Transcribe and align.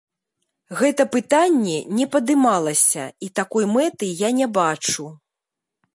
Гэта 0.79 1.03
пытанне 1.15 1.75
не 1.99 2.05
падымалася 2.15 3.05
і 3.27 3.29
такой 3.41 3.71
мэты 3.75 4.05
я 4.27 4.37
не 4.43 4.47
бачу. 4.61 5.05